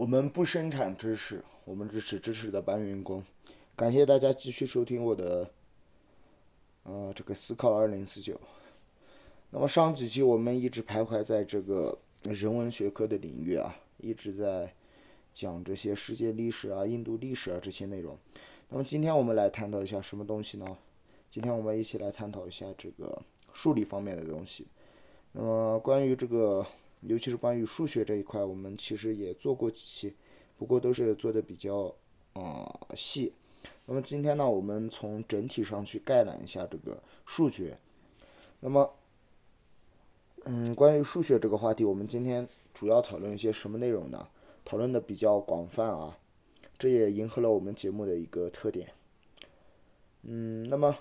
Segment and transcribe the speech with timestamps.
[0.00, 3.22] 我们不生产知识，我们只是知识的搬运工。
[3.76, 5.50] 感谢大家继续收听我的，
[6.84, 8.40] 呃，这个思考二零四九。
[9.50, 14.72] 那么上几期我们一直徘徊在这个人文学科的领域啊，一直在
[15.34, 18.16] 讲这些世界历史啊、印度历史啊这些内容。
[18.70, 20.78] 那么今天我们来探讨一下什么东西呢？
[21.30, 23.20] 今天我们一起来探讨一下这个
[23.52, 24.66] 数理方面的东西。
[25.32, 26.64] 那么关于这个。
[27.00, 30.14] 尤其是关于数学这一块，我们其实也做过几期，
[30.58, 31.94] 不过都是做的比较
[32.34, 33.32] 啊细。
[33.86, 37.78] 那么今天呢，我们从整体上去概览一下这个数学。
[38.60, 38.94] 那么，
[40.44, 44.28] 嗯，关于数学这个话题，我们今天主要讨论一些什么内容呢？
[44.64, 46.18] 讨论的比较广泛啊，
[46.78, 48.92] 这也迎合了我们节目的一个特点。
[50.22, 50.98] 嗯，那么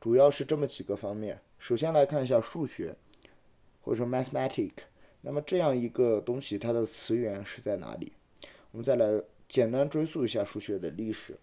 [0.00, 1.40] 主要是这么几个方面。
[1.58, 2.96] 首先来看一下数学，
[3.80, 4.72] 或者说 mathematic。
[5.22, 8.12] 那么这样一个东西，它的词源是在哪里？
[8.72, 11.36] 我们再来简单追溯一下数学的历史，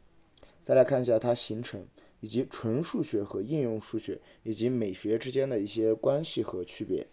[0.64, 1.86] 再来看一下它形成，
[2.19, 7.06] 以及纯数学和应用数学以及美学之间的一些关系和区别。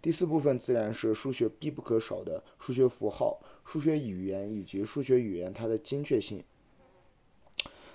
[0.00, 6.42] 第四部分自然是数学必不可少的数学符号、数学语言以及数学语言它的精确性。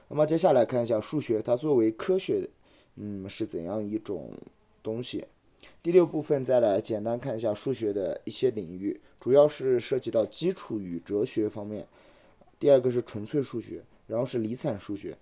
[0.09, 2.47] 那么接下来看一下数学，它作为科学，
[2.97, 4.37] 嗯，是怎样一种
[4.83, 5.25] 东西？
[5.81, 11.85] 第六部分再来简单看一下数学的一些领域，主要是涉及到基础与哲学方面。
[12.59, 15.17] 第二个是纯粹数学，然后是离散数学，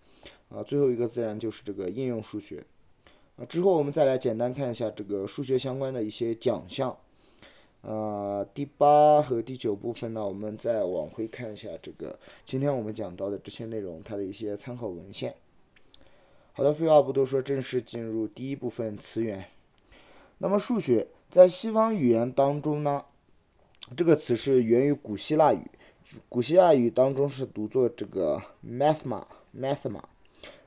[0.50, 2.64] 啊，最后一个自然就是这个应用数学。
[3.38, 6.96] 啊，之后我们再来简单看一下这个数学相关的一些奖项。
[7.82, 15.34] 啊，第八和第九部分呢，我们再往回看一下这个今天我们讲到的这些内容，它的一些参考文献。
[16.54, 19.44] 好的，废话不多说，正式进入第一部分词源。
[20.44, 23.06] 那么数学在西方语言当中呢，
[23.96, 25.70] 这个词是源于古希腊语，
[26.28, 30.02] 古希腊语当中是读作这个 mathma，mathma。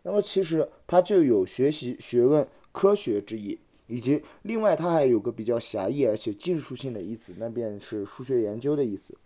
[0.04, 9.18] 那么其实它就有学习学问、科学之意，以及另外它还有个比较狭义而且技术性的意思，那便是数学研究的意思。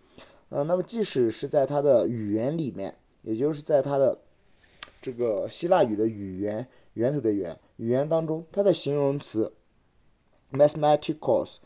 [0.48, 4.18] 呃，那么即使是在它的语言里面，也就是在它的
[5.02, 9.52] 这个希腊语的语言源头的源语言当中，它的形容词。
[10.52, 11.56] Mathematicals，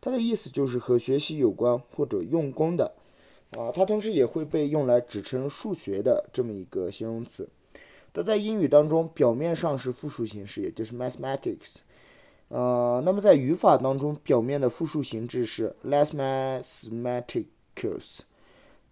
[0.00, 2.92] 它的意思就是和学习有关或者用功的，
[3.50, 7.48] 啊，它同时也会被用来指称数学的这么一个形容词。
[8.12, 11.76] 它在英语当中表面上是复数形式，也就是 mathematics，
[12.48, 18.20] 呃，那么在语法当中，表面的复数形式是 less mathematics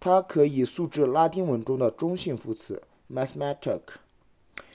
[0.00, 3.80] 它可以素质拉丁文中的中性副词 mathematic，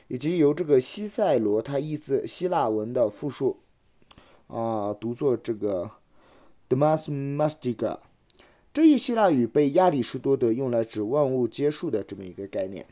[0.08, 3.58] 以及由这个西塞罗他译自希腊文的复数。
[4.48, 5.92] 啊，读作这个
[6.70, 7.98] “demasmastica”，
[8.74, 12.86] 这一希腊语被亚里士多德用来指万物皆数的这么一个概念。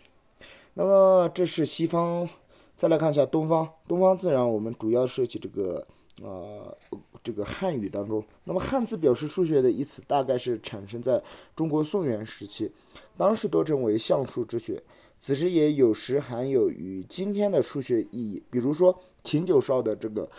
[0.73, 2.27] 那么这是西方，
[2.75, 3.69] 再来看一下东方。
[3.87, 5.87] 东方自然我们主要涉及这个
[6.21, 6.75] 啊，
[7.23, 8.21] 这个汉语当中。
[8.43, 11.23] 那么汉字表示数学的意思，大概是产生在
[11.55, 12.69] 中国宋元时期，
[13.15, 14.83] 当时多称为象数之学。
[15.21, 20.29] 此时也有时含有与今天的数学意义，比如说秦九少的这个。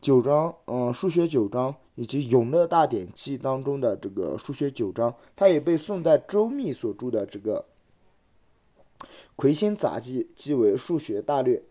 [0.00, 7.66] 九章，嗯，数学九章以及《永乐大典记》当中的这个数学九章，它也被宋代周密所著的这个
[9.34, 11.62] 《魁星杂记》记为数学大略。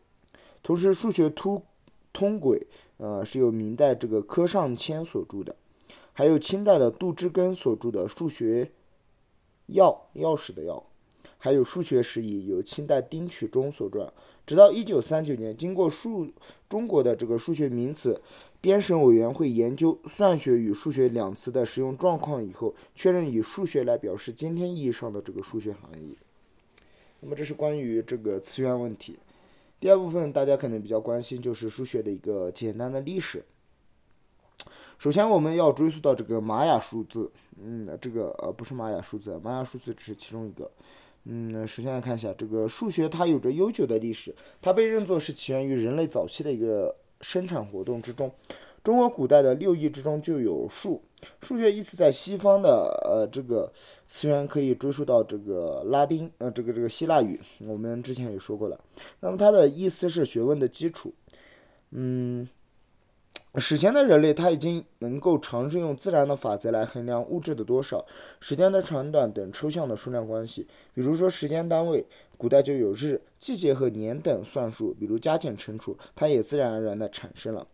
[0.61, 1.63] 同时，《数学通
[2.11, 2.59] 通轨》
[2.97, 5.55] 呃是由明代这个柯尚谦所著的，
[6.11, 8.71] 还有清代的杜之根所著的《数学
[9.69, 10.83] 钥》钥匙的钥，
[11.45, 14.09] 还有《数学史疑》由清代丁取中所撰。
[14.47, 16.27] 直到一九三九年，经过数
[16.67, 18.19] 中国的这个数学名词
[18.59, 26.17] 编审委员会研究“算学”与“数学”两词的使用状况以后，确认以“数学”来表示今天意义上的这个数学含义。
[27.19, 29.19] 那么这是关于这个词源问题。
[29.79, 33.45] 第二部分大家可能比较关心，就是数学的一个简单的历史。
[34.97, 37.29] 首先，我们要追溯到这个玛雅数字。
[37.61, 40.71] 嗯，这个呃不是玛雅数字，玛雅数字只是其中一个。
[41.25, 48.31] 嗯，首先来看一下这个数学，它有着悠久的历史，它被认作是起源于人类早期的一个生产活动之中。
[48.83, 51.01] 中国古代的六艺之中就有数，
[51.41, 52.69] 数学依次在西方的
[53.03, 53.73] 呃这个
[54.05, 58.79] 词源可以追溯到这个拉丁呃这个这个希腊语，我们之前也说过了。
[59.21, 61.13] 那么它的意思是学问的基础，
[61.89, 62.47] 嗯。
[63.57, 68.05] 史前的人类他已经能够尝试用自然的法则来衡量物质的多少、
[68.39, 70.67] 时间的长短等抽象的数量关系。
[70.93, 72.05] 比如说时间单位，
[72.37, 77.65] 古代就有日、季节和年等算术，比如加减乘除，它也自然而然的产生了。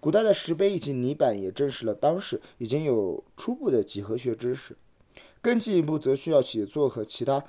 [0.00, 4.76] 古代的石碑以及泥板也证实了当时已经有初步的几何学知识。
[5.40, 7.44] 更进一步，则需要写作和其他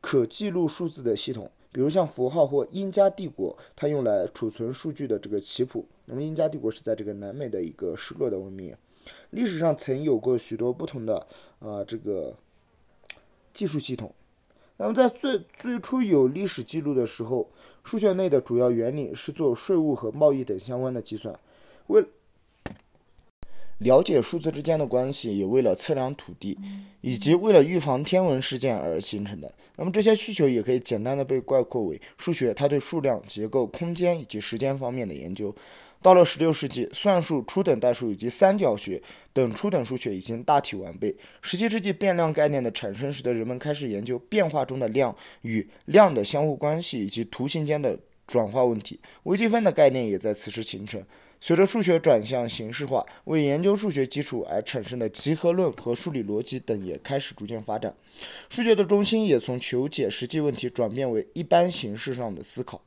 [0.00, 5.86] 可记录数字的系统，比如像符号或英加帝国，它用来储存数据的这个棋谱。
[6.04, 8.76] 那么，英加帝国是在这个南美的一个失落的文明，
[9.30, 11.26] 历史上曾有过许多不同的
[11.58, 12.36] 啊这个
[13.54, 14.14] 技术系统。
[14.76, 17.48] 那么，在最最初有历史记录的时候，
[17.82, 21.38] 数学内的主要原理是做税务和贸易等相关的计算。
[21.86, 22.04] 为
[23.82, 26.58] 了解数字之间的关系，也为了测量土地，
[27.00, 29.52] 以及为了预防天文事件而形成的。
[29.76, 35.54] 那么这些需求也可以简单的被概括为数学，它对数量、结构、空间以及时间方面的研究。
[36.00, 39.00] 到了十六世纪，算术、初等代数以及三角学
[39.32, 41.14] 等初等数学已经大体完备。
[41.40, 47.96] 十七世纪变量概念的产生，使得人们开始研究变化中的量与量的相互关系以及图形间的
[48.26, 48.98] 转化问题。
[49.22, 51.00] 微积分的概念也在此时形成。
[51.44, 57.92] 随着数学转向形式化，为研究数学基础而产生的集合论和数理逻辑等也开始逐渐发展。
[58.48, 62.80] 数学的中心也从求解实际问题转变为一般形式上的思考。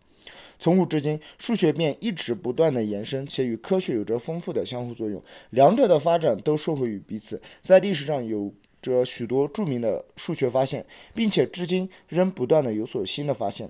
[0.58, 5.22] 从古至今，数学便一直不断的延伸，且与科学有着丰富的相互作用。
[5.50, 13.70] 两者的发展都受惠于彼此，在历史上有着许多著名的数学发现，并且至今仍不断的有所新的发现。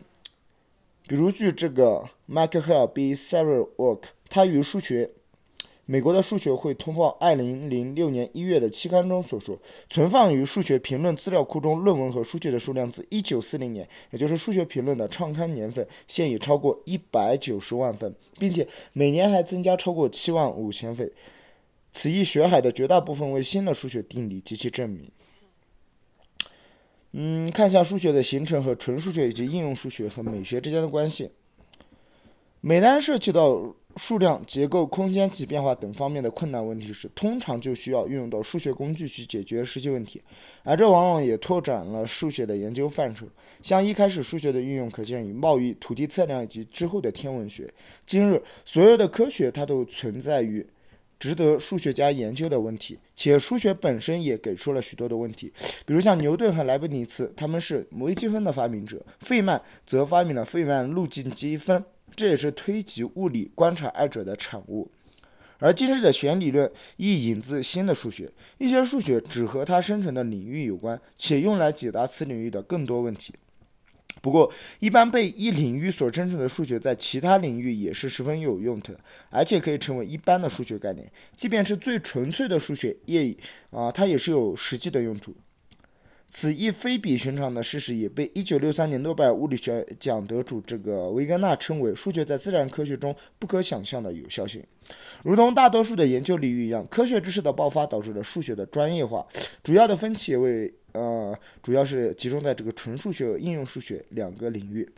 [1.07, 3.15] 比如，据这个 Michael B.
[3.15, 5.11] Several Work，他与数学。
[5.87, 9.55] 美国的数学会通报二零零六年一月的期刊中所说，
[9.87, 21.11] 存放于数学评论资料库中论文和书籍的数量，自一九四零年，也就是数学评论的创刊年份，现已超过一百九十万份，并且每年还增加超过七万五千份。
[21.91, 25.11] 此一学海的绝大部分为新的数学定理及其证明。
[27.11, 31.29] 嗯，看一下数学的形成和纯数学以及应用数学和美学之间的关系。
[32.59, 40.21] 每当涉及到数量、结构、空间及变化等方面的困难问题时，通常就需要运用到数学工具去解决实际问题，
[40.63, 43.25] 而这往往也拓展了数学的研究范畴。
[43.61, 47.73] 像一开始数学的运用可见于贸易、土地测量以及之后的天文学。
[48.05, 50.65] 今日所有的科学它都存在于
[51.25, 55.51] 值得数学家研究的问题，且数学本身也给出了许多的问题。
[55.83, 61.83] 比如像牛顿和莱布尼茨，他们是微积分的发明者；费曼则发明了费曼路径积分。
[62.15, 64.91] 这也是推及物理观察二者的产物，
[65.57, 68.31] 而今日的弦理论亦引自新的数学。
[68.59, 73.33] 一些数学只和它生成的领域有关，且用来解答此领域的更多问题。
[74.25, 78.99] 不过，一般被一领域所生成的数学，在其他领域也是十分有用的，
[79.29, 81.07] 而且可以成为一般的数学概念。
[81.35, 83.37] 即便是最纯粹的数学，也
[83.69, 85.35] 啊，它也是有实际的用途。
[86.27, 94.63] 此一非比寻常的事实也被1963年诺贝尔物理学奖得主这个维根纳称为数学在自然科学中不可想象的有效性。
[95.23, 99.23] 如同大多数的研究领域一样，科学知识的爆发导致了数学的专业化。
[99.63, 104.89] 主要的分歧为呃，主要是集中在这个纯数学和应用数学两个领域。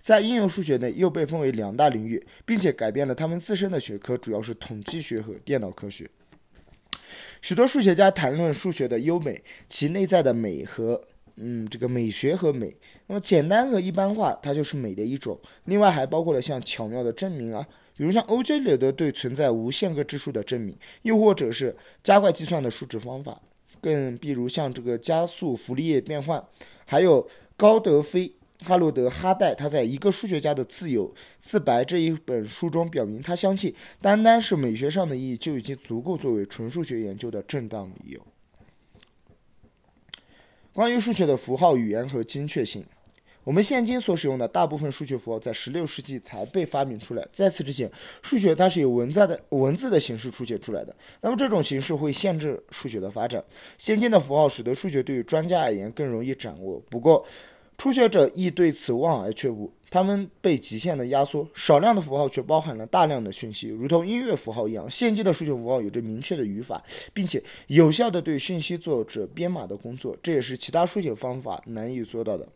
[0.00, 6.08] 在应用数学内又被分为两大领域，并且改变了他们自身的学科，主要是统计学和电脑科学。
[7.40, 11.00] 许多数学家谈论数学的优美，其内在的美和
[11.36, 12.76] 嗯，这个美学和美。
[13.08, 15.38] 那么简单和一般化，它就是美的一种。
[15.64, 17.66] 另外还包括了像巧妙的证明啊，
[17.96, 18.60] 比如像 O.J.
[18.60, 23.42] 里的对存在无限个质数的证明，又或者是加快计算的数值方法。
[23.86, 26.44] 更比如像这个加速傅立叶变换，
[26.84, 28.32] 还有高德菲。
[28.64, 38.20] 哈罗德·哈代，他在一个数学家的自由自白这一本书中表明，他相信单单是美学上的意义就已经足够作为纯数学研究的正当理由。
[40.72, 42.86] 关于数学的符号语言和精确性，
[43.46, 47.24] 我们现今所使用的大部分数学符号在16世纪才被发明出来。
[47.30, 47.88] 在此之前，
[48.20, 50.92] 数学它是以文字的文字的形式出现出来的。
[51.20, 53.40] 那么这种形式会限制数学的发展。
[53.78, 56.82] 先进的符号使得数学对于专家而言更容易掌握。
[56.90, 57.24] 不过，
[57.78, 64.90] 初学者亦对此望而却步，他们被极限的压缩，少量的符号却包含了大量的讯息，如同音乐符号一样。
[64.90, 66.84] 现今的数学符号有着明确的语法，
[67.14, 72.48] 并且有效的对讯息做着编码的工作，这也是其他书写方法难以做到的。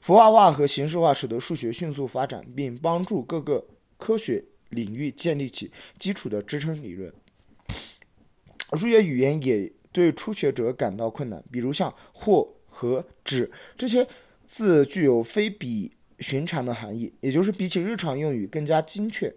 [0.00, 7.12] 符号化和形式化使得数学迅速发展，并帮助各个科学领域建立起基础的支撑理论。
[8.72, 14.06] 数学语言也对初学者感到困难，比如像或和指这些。
[14.52, 19.32] 字具有非比寻常的含义，也就是比起日常用语更加精确，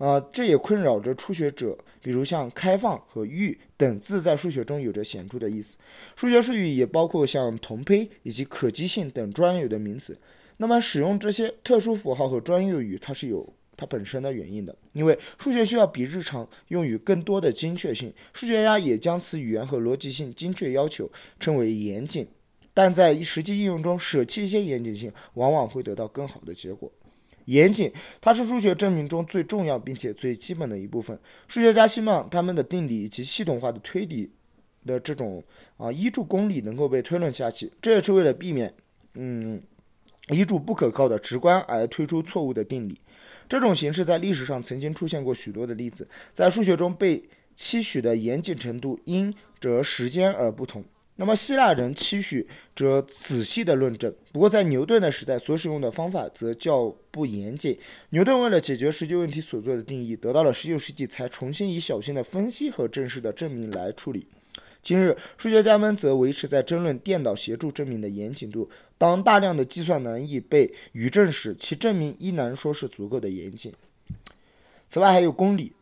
[0.00, 1.76] 啊，这也困扰着初学者。
[2.02, 5.76] 比如像“开放”和“域”等字，在数学中有着显著的意思。
[6.16, 10.18] 数学术语也包括像同胚以及可及性等专有的名词。
[10.56, 14.74] 那么，使用这些特殊符号和专有语，它是有它本身的原因的。
[14.94, 22.26] 因为数学需要比日常用语更多的精确性，数学家也将此语言和逻辑性精确要求称为严谨。
[22.72, 26.90] 但在实际应用中，舍弃一些严谨性，往往会得到更好的结果。
[27.50, 31.18] 严谨，它是数学证明中最重要并且最基本的一部分。
[31.48, 34.30] 数学家希望他们的定理以及系统化的推理
[34.86, 35.42] 的这种
[35.76, 38.72] 啊依据公理能够被推论下去，这也是为了避免
[39.14, 39.60] 嗯
[40.28, 42.96] 依据不可靠的直观而推出错误的定理。
[43.48, 47.22] 这种形式在历史上曾经出现过许多的例子，在数学中被
[47.56, 50.84] 期许的严谨程度因着时间而不同。
[51.20, 57.78] 那么希腊人期许着仔细的论证，不过在牛顿的时代所使用的方法则较不严谨。
[58.08, 64.26] 牛顿为了解决实际问题所做的定义，得到了19世纪才重新以小心的分析和正式的证明来处理。
[64.80, 68.70] 今日数学家们则维持在争论电脑协助证明的严谨度。
[68.96, 73.70] 当大量的计算难易被余证时，其证明依然说是足够的严谨。
[74.88, 75.74] 此外，还有公理。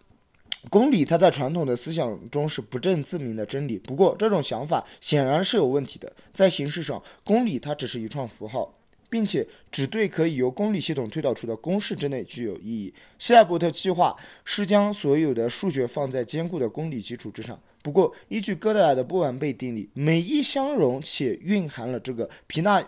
[0.71, 3.79] 公理，它在传统的思想中是不证自明的真理。
[3.79, 6.13] 不过，这种想法显然是有问题的。
[6.33, 8.75] 在形式上，公理它只是一串符号，
[9.09, 12.93] 并且只对可以由公理系统推导出的公式之内具有意义。
[13.19, 17.59] 希莱伯特计划是将所有的数学放在坚固的公理基础之上。
[17.81, 22.85] 不过，依据哥德尔的不完备定理，每一相容且蕴含了这个皮纳。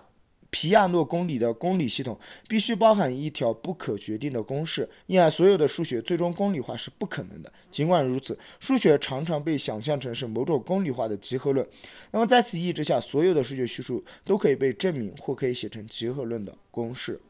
[0.50, 7.52] 皮亚诺公理的公理系统必须包含一条不可决定的公式，因而所有的数学最终公理化是不可能的。
[7.71, 11.66] 尽管如此，数学常常被想象成是某种公理化的集合论。
[12.11, 17.21] 那么在此意义之下，所有的数学叙述都可以被证明或可以写成集合论的公式。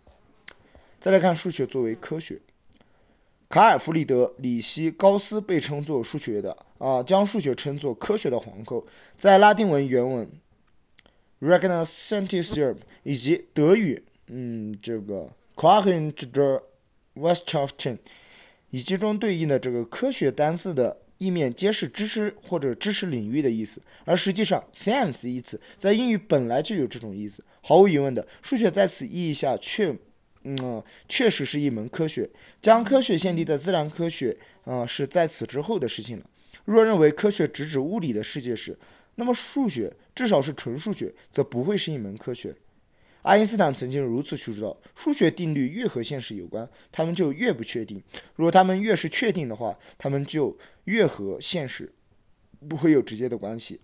[0.99, 2.41] 再来看数学作为科学，
[3.49, 8.87] 卡尔弗里德里希高斯被称作数学的啊，将数学称作科学的皇后。
[9.19, 10.27] 在拉丁文原文。
[11.41, 15.95] R e c o g n i z e scientism 以及德语，嗯，这个 q u a h e
[15.95, 16.63] n der
[17.15, 17.99] Wissenschaften
[18.71, 23.83] 以及中对应的这个科学单词的意面，皆是知识或者知识领域的意思。
[24.05, 27.45] 而实际上，science 一词在英语本来就有这种意思。
[27.63, 29.95] 毫无疑问的，数学在此意义下确，
[30.45, 32.31] 嗯，确实是一门科学。
[32.63, 36.25] 将科学限定在自然科学，啊，是在此之后的事情了。
[36.65, 38.79] 若认为科学直指物理的世界时，
[39.21, 39.95] 那么数学。
[40.13, 42.55] 至少是纯数学，则不会是一门科学。
[43.23, 47.99] 爱因斯坦曾经如此叙述道：“数学定律越和现实有关，他们就越不确定；
[48.35, 51.91] 如果他们越是确定的话，他们就越和现实
[52.69, 53.81] 不会有直接的关系。”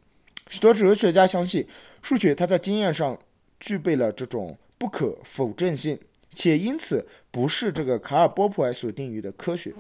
[0.51, 1.67] 许多哲学家相信，
[2.03, 3.19] 数学它在经验上
[3.59, 5.99] 具备了这种不可否认性，
[6.35, 9.73] 且因此不是这个卡尔波普尔所定义的科学。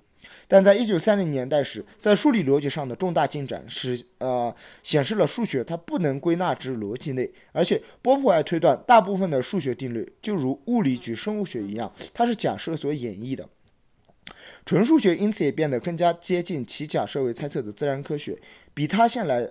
[0.49, 13.49] 但在一九三零年代时，在数理逻辑上的重大进展使呃显示了数学它不能归纳之逻辑内，而且波普还推断大部分的数学定律就如物理与生物学一样，它是假设所演绎的。
[14.65, 18.37] 纯数学因此也变得更加接近其假设为猜测的自然科学，
[18.75, 19.49] 比它现来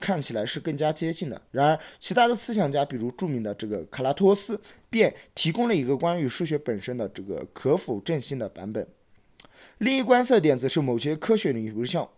[0.00, 1.40] 看起来是更加接近的。
[1.50, 8.86] 然而，其他的思想家，比如著名的这个卡拉托斯，便提供了一个关于数学本身的这个可否证性的版本。
[9.78, 12.08] 另一观测点则是某些科学领域，比如像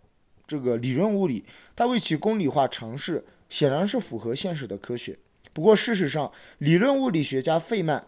[0.47, 1.45] 这个理论物理，
[1.75, 5.19] 它为其公理化尝试显然是符合现实的科学。
[5.53, 8.05] 不过事实上，理论物理学家费曼，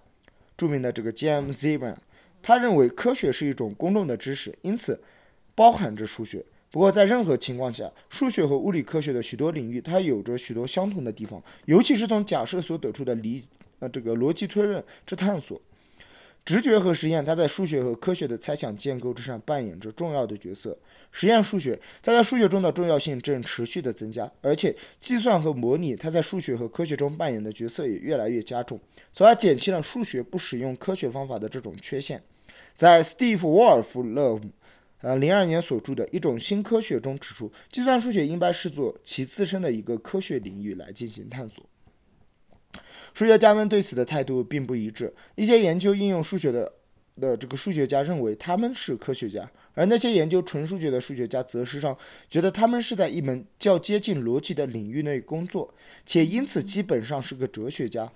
[0.57, 1.99] 著名的这个 James z e b a n
[2.43, 5.01] 他认为科学是一种公众的知识，因此
[5.55, 6.45] 包含着数学。
[6.71, 13.43] 不过在任何情况下，数学和物理科学的许多领域，它有着许多相同的地方，尤其是从假设所得出的理
[13.79, 15.61] 呃这个逻辑推论之探索。
[16.49, 20.75] 直觉和实验，它在数学和科学的猜想建构之上扮演着重要的角色。
[21.13, 28.81] 实验数学，它在数学中的重要性正持续的增加，而且计算和模拟，它在数学和科学中扮演的角色也越来越加重，
[29.13, 32.23] 从而减轻了数学不使用科学方法的这种缺陷。
[32.75, 34.41] 在 Steve Wolf 勒
[35.03, 41.63] 呃零二年所著的一种新科学中指出，计算数学应该视作其自身的一个科学领域来进行探索。
[43.15, 45.13] 数学家们对此的态度并不一致。
[45.35, 46.73] 一些研究应用数学的
[47.21, 51.97] 的这个数学家认为他们是科学家，而那些研究纯数学的数学家则实际上
[52.31, 55.75] 觉得他们是在一门较接近逻辑的领域内工作，
[56.07, 58.11] 且因此基本上是个哲学家。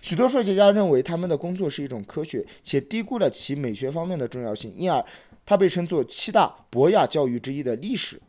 [0.00, 5.04] 许多数学家认为他们的工作是一种科学，且低估了其美学方面的重要性，因而
[5.44, 8.20] 它被称作七大博雅教育之一的历史。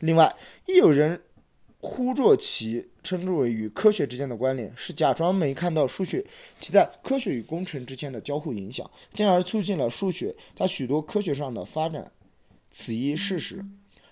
[0.00, 0.34] 另外，
[0.66, 1.20] 亦有人。
[1.82, 6.24] 忽若其称之为与科学之间的关联，是假装没看到数学
[6.58, 12.12] 其在科学与工程之间的交互影响，进而促进了数学它许多科学上的发展。
[12.70, 13.64] 此一事实。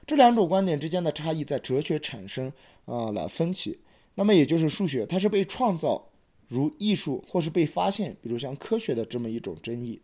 [0.07, 2.52] 这两种观点之间的差异在哲学产生
[2.87, 3.78] 啊了分歧。
[4.14, 6.09] 那么也就是数学它是被创造
[6.47, 10.00] 如艺术，或是被发现，比如像科学的这么一种争议。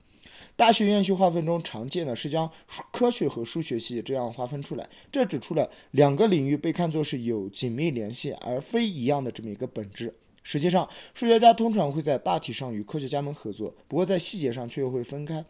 [0.57, 2.51] 大学院系划分中常见的是将
[2.93, 10.15] 科学和数学系这样划分出来，这指出了两个领域被看作是有紧密联系而非一样的这么一个本质。
[10.43, 15.45] 实际上，数学家通常会在大体上与科学家们合作，不过在细节上却又会分开。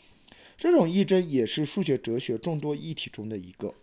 [0.56, 3.74] 这种议争也是数学哲学众多议题中的一个。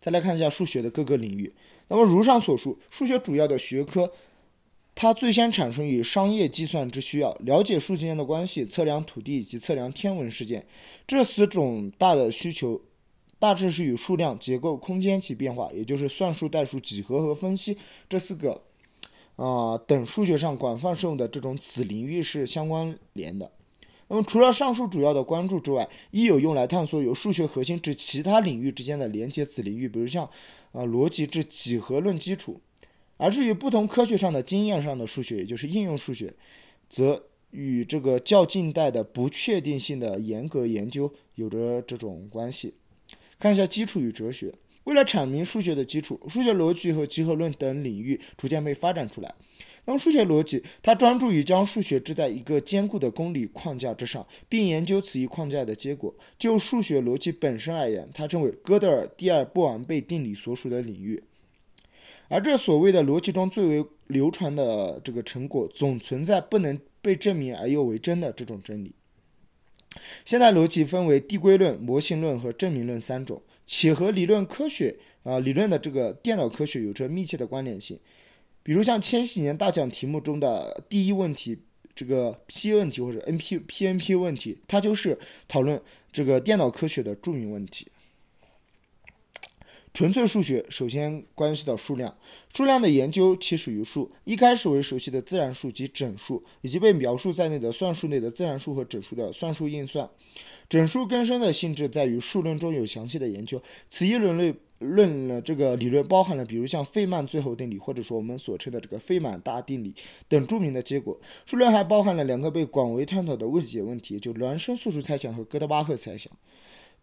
[0.00, 1.52] 再来看一下数学的各个领域。
[1.86, 4.12] 那么，如上所述，数学主要的学科，
[5.00, 10.66] 它最先产生于商业计算之需要，了解数之间的关系，测量土地以及测量天文事件。
[11.06, 12.80] 这四种大的需求，
[13.38, 17.78] 大致是与数量、结构、空间及变化，也就是算术、代数、几何和分析
[18.08, 18.60] 这四个，
[19.36, 23.52] 啊等数学上广泛适用的这种子领域是相关联的。
[24.08, 30.28] 那么，除了上述主要的关注之外，亦有用来探索由数学核心至其他领域之间的连接子领域，比如像
[30.72, 32.60] 啊逻辑之几何论基础。
[33.18, 36.32] 而至于不同科学上的经验上的数学，也就是应用数学，
[36.88, 42.74] 则与这个较近代的不确定性的严格研究有着这种关系。
[43.38, 44.54] 看一下基础与哲学。
[44.84, 49.34] 为了阐明数学的基础，数学逻辑和集合论等领域逐渐被发展出来。
[49.84, 56.14] 那么，数学逻辑，它专注于将数学置在一个坚固的公理框架之上，并研究此一框架的结果。
[56.38, 61.22] 就数学逻辑本身而言，它称为哥德尔第二不完备定理所属的领域。
[62.28, 68.92] 而这所谓的逻辑中最为流传的这个成果，总存在不能被证明而又为真的这种真理。
[70.24, 77.98] 现代逻辑分为递归论、模型论和证明论三种，且和理论科学啊理论的这个电脑科学有着密切的关联性。
[78.62, 81.58] 比如像千禧年大奖题目中的第一问题，
[81.94, 85.18] 这个 P 问题或者 NP PNP 问题，它就是
[85.48, 85.80] 讨论
[86.12, 87.88] 这个电脑科学的著名问题。
[89.94, 92.16] 纯粹数学首先关系到数量，
[92.54, 100.08] 数量的研究起始于数，一开始为熟悉的自然数及整数，以及被描述在内的算术内的自然数和整数的算术运算。
[100.68, 104.54] 整数更深的性质在于数论中有详细的研究，此一轮类。
[104.80, 109.92] 论了这个理论包含了，比如像费曼最后定理，或者说我们所称的这个费曼大定理
[110.28, 111.18] 等著名的结果。
[111.44, 116.32] 数论还包含了两个被广为探讨的未解问题，就孪生素数猜想和哥德巴赫猜想。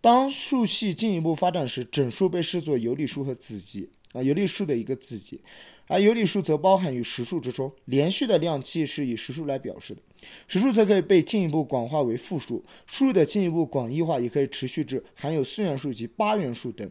[0.06, 5.42] 当数系进一步发展时，整数被视作有理数和子集啊，有理数的一个子集，
[5.88, 7.72] 而有理数则包含于实数之中。
[7.86, 10.02] 连续的量既是以实数来表示的，
[10.48, 12.64] 实数则可以被进一步广化为复数。
[12.86, 16.88] 数的进一步广义化也可以持续至含有四元数及八元数等。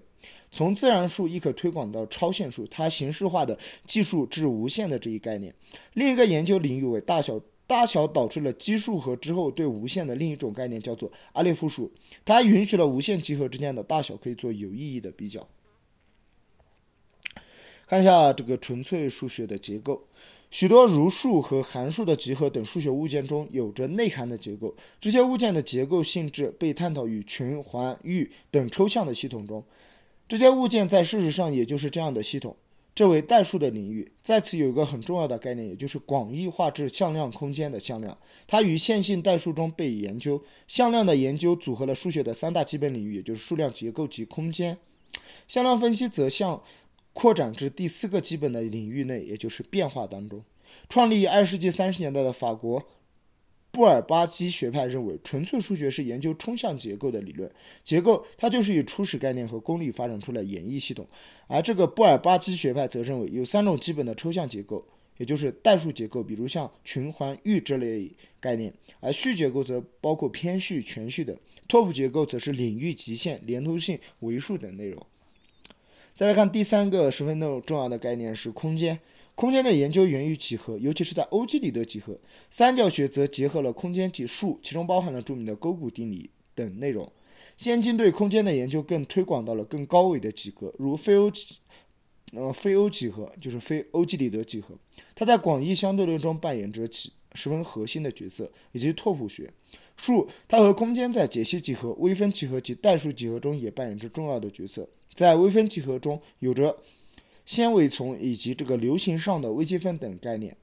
[0.50, 5.54] 从自然数亦可推广到超限数，它形式化的计数至无限的这一概念。
[5.92, 11.90] 另一个研究领域为大小，大小导致了奇数和之后对无限的另一种概念叫做阿列夫数，
[12.24, 15.48] 它允许了无限集合之间的大小可以做有意义的比较。
[17.86, 20.04] 看一下这个纯粹数学的结构，
[20.50, 29.64] 许多如数和函数的集合等数学物件中有着内涵的结构，这些物件的结构性质被探讨于群、环、域等抽象的系统中。
[30.26, 32.56] 这些物件在事实上也就是这样的系统，
[32.94, 34.12] 这为代数的领域。
[34.22, 40.40] 在此有一个很重要的概念，也就是广义化至向量空间的向量，它与线性代数中被研究。
[40.68, 44.78] 向量的研究组合了数学的三大基本领域，也就是数量结构及空间。
[45.48, 46.62] 向量分析则向
[47.12, 50.42] 扩展至第四个基本的领域内，也就是变化当中。
[50.88, 52.84] 创立于二世纪三十年代的法国。
[53.74, 57.50] 布尔巴基学派认为，纯粹数学是研究抽象结构的理论。
[57.82, 61.04] 结构它就是以初始概念和公理发展出来演绎系统。
[61.48, 68.08] 而这个布尔巴基学派则认为，有三种基本的抽象结构，也就是代数结构，比如像群、环、域这类
[68.38, 71.34] 概念；而序结构则包括偏序、全序等；
[71.66, 75.04] 拓扑结构则是领域、极限、连通性、维数等内容。
[76.14, 79.00] 再来看第三个十分重要的概念是空间。
[79.34, 82.16] 空间的研究源于几何，尤其是在欧几里得几何。
[82.50, 87.10] 三角学则结合了空间及数，其中包含了著名的勾股定理等内容。
[87.56, 91.56] 先进对空间的研究更推广到了更高维的几何，如非欧几，
[92.32, 94.76] 呃，非欧几何就是非欧几里得几何。
[95.16, 99.52] 它在广义相对论中扮演着起十分核心的角色，以及拓扑学。
[99.96, 104.88] 数，它和空间在解析几何、微分几何及代数几何中也扮演着重要的角色。
[105.12, 106.78] 在微分几何中有着。
[107.44, 110.56] 纤维丛以及这个流行上的微积分等概念，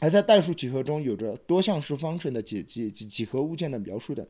[0.00, 4.26] 而在代数几何中有着多项式方程的解析及几何物件的描述等，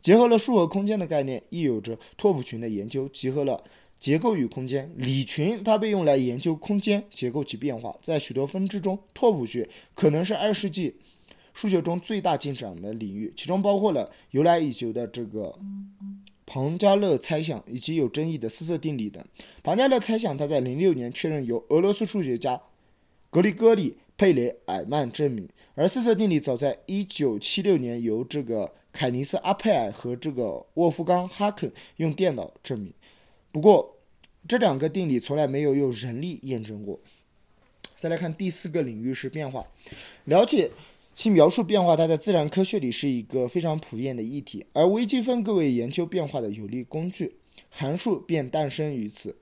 [0.00, 3.62] 结合了数和空间的概念，亦有着拓扑群的研究，结合了
[3.98, 4.90] 结构与空间。
[4.96, 10.96] 理群它被用来研究空间结构及变化，在许多分支中，拓扑学可能是二世纪
[11.52, 15.58] 数学中最大进展的领域，其中包括了由来已久的这个。
[16.50, 19.22] 庞加勒猜想以及有争议的四色定理等。
[19.62, 22.62] 庞加勒猜想，他在零六年确认由俄罗斯数学家
[23.28, 25.46] 格里戈里佩雷尔曼证明。
[25.74, 32.92] 而四色定理早在1976年由这个凯尼斯阿佩尔和这个沃夫冈哈肯用电脑证明。
[33.52, 33.96] 不过，
[34.48, 36.98] 这两个定理从来没有用人力验证过。
[37.94, 39.66] 再来看第四个领域是变化，
[40.24, 40.70] 了解
[41.18, 47.34] 其描述变化，它在自然科学里是一个非常普遍的议题，而微积分作为研究变化的有力工具，
[47.70, 49.36] 函数便诞生于此。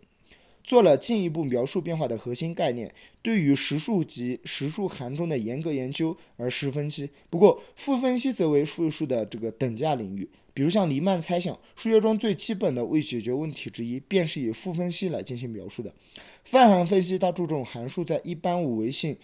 [0.64, 7.10] 做了进一步描述变化的核心概念，对于实数及实数函中的严格研究而实分析。
[7.28, 10.26] 不过，复分析则为复数的这个等价领域。
[10.54, 15.92] 比如像黎曼猜想，数学中最基本的未解决问题之一，便是以复分析来进行描述的。
[16.42, 19.14] 泛函分析它注重函数在一般五维性、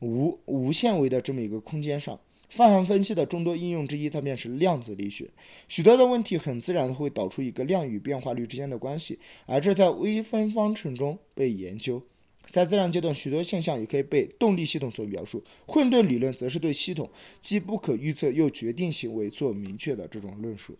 [0.00, 2.18] 无无限维的这么一个空间上。
[2.48, 5.30] 泛函分析的众多应用之一，它便是量子力学。
[5.68, 12.02] 许多的问题很自然的会导出一个量与变化率之间的关系，而这在微分方程中被研究。
[12.46, 15.44] 在自然阶段，许多现象也可以被动力系统所描述。
[15.68, 17.08] 混沌理论则是对系统
[17.40, 20.74] 既不可预测又决定行为做明确的这种论述。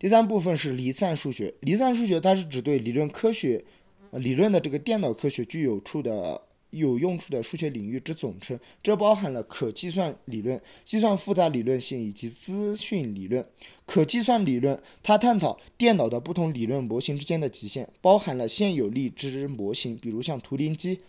[0.00, 1.54] 第三部分是离散数学。
[1.60, 3.64] 离散数学它是指对理论科学、
[4.10, 6.42] 理论的这个电脑科学具有处的。
[6.74, 13.46] 有用处的数学领域之总称，这包含了可计算理论、计算复杂理论性以及资讯理论。
[13.86, 21.00] 可计算理论，它探讨电脑的不同理论模型之间的极限，包含了现有力之模型，比如像图灵机。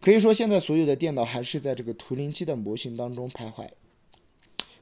[0.00, 3.68] 可以说，现在所有的电脑还是在这个图灵机的模型当中徘徊。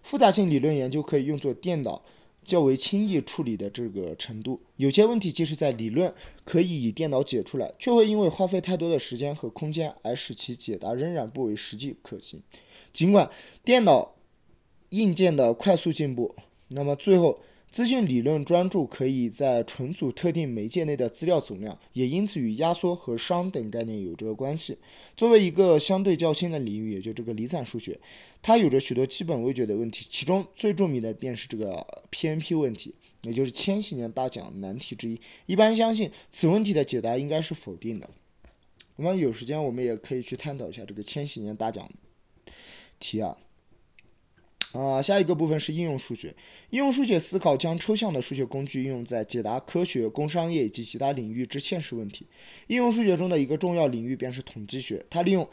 [0.02, 2.02] 复杂性理论研究可以用作电脑。
[2.44, 6.12] 较为轻易处理的这个程度，有些问题即使在理论
[6.44, 12.42] 可以以电脑解出来，却会因为花费太多的时间和空间而使其解答仍然不为实际可行。
[12.92, 13.30] 尽管
[13.64, 14.14] 电脑
[14.90, 16.34] 硬件的快速进步，
[16.68, 17.38] 那么最后。
[17.70, 24.76] 资讯理论专注可以在存储特定媒介内的资料总量，也因此与压缩和熵等概念有着关系。
[25.16, 27.96] 作为一个相对较新的领域，也就这个离散数学，
[28.42, 35.20] 它有着许多基本未决的问题，其中最著名的便是这个 PNP 问题，也就是千禧年大奖难题之一。
[35.46, 38.10] 一般相信此问题的解答应该是否定的。
[38.96, 41.88] 我们有时间，我们也可以去探讨一下这个千禧年大奖
[42.98, 43.38] 题啊。
[44.72, 46.32] 啊，下一个部分是应用数学。
[46.70, 52.24] 应用数学思考将抽象的数学工具应用在解答科学、工商业以及其他领域之现实问题。
[52.68, 55.48] 应用数学中的一个重要领域便是统计学，它利用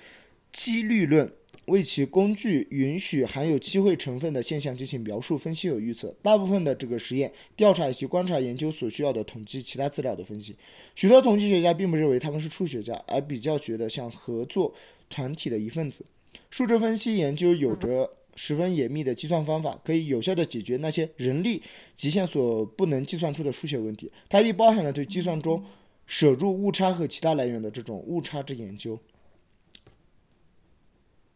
[0.52, 1.34] 几率论
[1.66, 6.16] 为其工具允许含有机会成分的现象进行描述、分析和预测。
[6.22, 10.56] 大部分的这个实验、调查以及观察研究所需要的统计其他资料的分析。
[10.94, 14.72] 许多统计学家并不认为他们是数学家，而比较觉得像合作
[15.10, 16.06] 团体的一份子。
[16.52, 18.12] 数值分析研究有着。
[18.38, 21.62] 十分严密的计算方法可以有效地解决那些人力
[21.96, 24.10] 极限所不能计算出的数学问题。
[24.30, 25.66] 它亦包含了对计算中
[26.06, 29.00] 舍入误差和其他来源的这种误差之研究。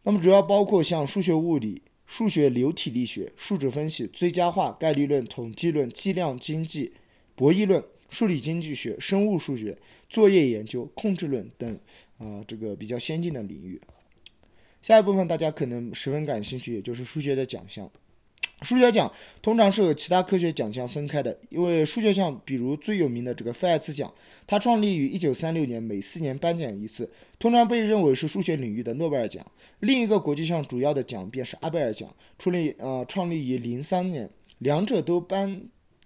[0.04, 6.92] 那么主要包括像数学物理、数学流体力学、数值分析、最佳化、概率论、统计论、计量经济、
[7.34, 9.76] 博弈论、数理经济学、生物数学、
[10.08, 11.78] 作业研究、控制论等
[12.18, 13.80] 啊这个比较先进的领域。
[14.82, 17.90] 下一部分大家可能十分感兴趣，也就是数学的奖项。
[18.62, 24.12] 数学奖通常是和其他科学奖项分开的，因为数学奖，比如最有名的这个菲尔兹奖，
[24.46, 29.44] 它创立于一九三六年，每四年颁奖一次，通常被认为是数学领域的诺贝尔奖。
[29.80, 35.62] 另一个国际上主要的奖便是阿贝尔奖，创立呃创立于零三年，两者都颁。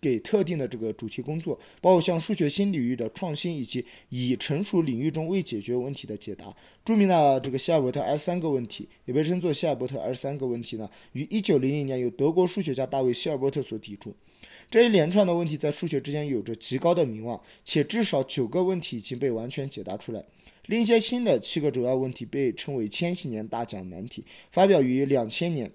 [0.07, 6.55] 给特定的这个主题工作，包括像数学新领域的创新，以及已成熟领域中未解决问题的解答。
[6.85, 14.15] 著名的这个希尔伯特 S 三个问题，也被称作希尔伯特 S 三个问题呢，于一九零零年由德国数学家大卫希尔伯特所提出。
[14.71, 20.25] 这一连串的问题在数学之间有着极高的名望，且至少九个问题已经被完全解答出来。
[20.67, 25.71] 另一些新的七个主要问题被称为千禧年大奖难题，发表于两千年，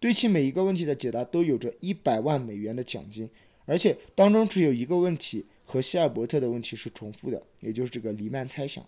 [0.00, 3.28] 对其每一个问题的解答都有着一百万美元的奖金。
[3.66, 8.84] 而且当中只有一个问题和希尔伯特的问题是重复的，也就是这个黎曼猜想。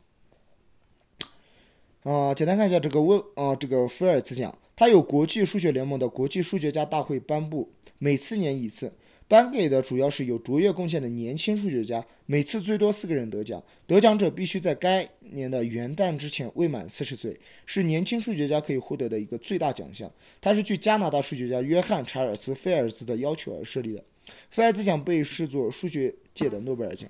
[2.03, 8.93] 啊，简单看一下这个问啊，这个菲尔兹奖，它有国际数学联盟的国际数学家大会颁布，每四年一次，
[9.27, 20.09] 颁给的主要是有卓越贡献的年轻数学家，每次最多四个人得奖，得奖者必须在该年的元旦之前未满四十岁，是年轻数学家可以获得的一个最大奖项。
[20.41, 24.05] 它是据加拿大数学家约翰查尔斯菲尔兹的要求而设立的。
[24.51, 27.09] 菲尔兹奖被视作数学界的诺贝尔奖。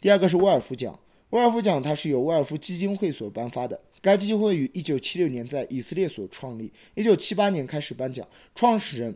[0.00, 0.98] 第二个是沃尔夫奖，
[1.30, 3.80] 沃尔夫奖它是由沃尔夫基金会所颁发的。
[4.00, 8.26] 该基金会于1976年在以色列所创立，1978年开始颁奖。
[8.54, 9.14] 创始人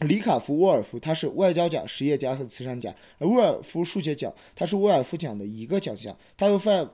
[0.00, 2.92] 里卡夫·沃尔夫他是外交家、实业家和慈善家。
[3.18, 6.90] 而沃尔夫数学奖它是沃尔夫奖的一个奖项，它和菲尔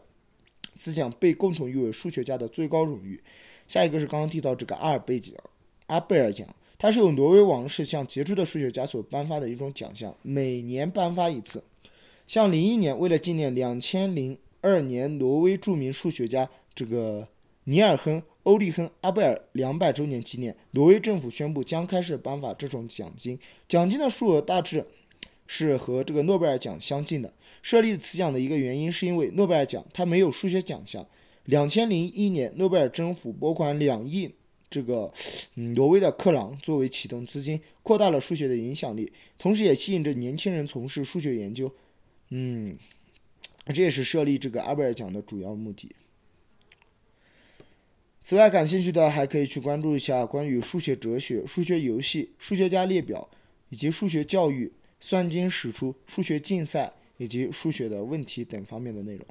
[0.75, 3.23] 兹奖被共同誉为数学家的最高荣誉。
[3.67, 5.35] 下一个是刚刚提到这个阿尔贝奖，
[5.87, 6.47] 阿贝尔奖，
[6.87, 11.65] 它是由挪威王室向杰出的数学家所颁发的一种奖项，每年颁发一次。
[12.29, 17.27] 像零一年，为了纪念两千零二年挪威著名数学家这个
[17.65, 23.37] 尼尔亨·欧利亨·阿贝尔两百周年纪念，挪威政府宣布将开始颁发这种奖金，
[23.69, 24.87] 奖金的数额大致
[25.49, 27.33] 是和这个诺贝尔奖相近的。
[27.63, 31.05] 设立此奖的一个原因，是因为诺贝尔奖它没有数学奖项。
[31.47, 34.37] 两千零一年，诺贝尔政府拨款两亿
[34.69, 35.13] 这个
[35.55, 41.73] 嗯挪威的克朗作为启动资金，扩大了数学的影响力，同时也吸引着年轻人从事数学研究。
[42.31, 42.77] 嗯，
[43.73, 45.95] 这也是设立这个阿贝尔奖的主要目的。
[48.21, 53.31] 此外，感兴趣的还可以去关注一下关于数学哲学、数学游戏、数学家列表
[53.69, 59.25] 以及数学教育、算经史出、数学竞赛以及数学的问题等方面的内容。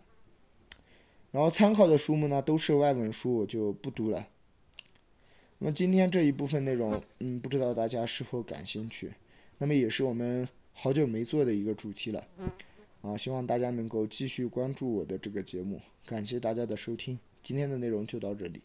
[1.32, 4.26] 然后参考的书目呢都是外文书，我就不读了。
[5.58, 9.12] 那么今天这一部分内容，嗯，不知道大家是否感兴趣？
[9.58, 12.28] 那么也是我们好久没做的一个主题了，
[13.02, 18.62] 啊，希望大家能够继续关注我的这个节目，感谢大家的收听，今天的内容就到这里。